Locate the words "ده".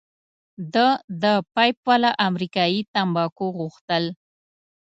0.73-0.87